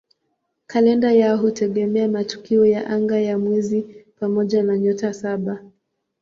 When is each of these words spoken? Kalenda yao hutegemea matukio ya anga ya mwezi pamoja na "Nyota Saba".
Kalenda 0.67 1.11
yao 1.11 1.37
hutegemea 1.37 2.07
matukio 2.07 2.65
ya 2.65 2.87
anga 2.87 3.19
ya 3.19 3.39
mwezi 3.39 4.05
pamoja 4.19 4.63
na 4.63 4.77
"Nyota 4.77 5.13
Saba". 5.13 5.63